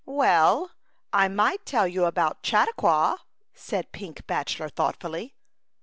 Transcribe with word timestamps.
ii" 0.01 0.03
Well, 0.15 0.71
I 1.13 1.27
might 1.27 1.63
tell 1.63 1.87
you 1.87 2.05
about 2.05 2.39
Chautauqua," 2.43 3.19
said 3.53 3.91
pink 3.91 4.25
bachelor 4.25 4.69
thoughtfully. 4.69 5.35